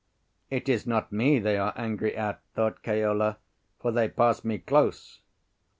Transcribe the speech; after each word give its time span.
"It 0.49 0.67
is 0.67 0.87
not 0.87 1.11
me 1.11 1.37
they 1.37 1.59
are 1.59 1.73
angry 1.75 2.17
at," 2.17 2.41
thought 2.55 2.81
Keola, 2.81 3.37
"for 3.79 3.91
they 3.91 4.09
pass 4.09 4.43
me 4.43 4.57
close." 4.57 5.19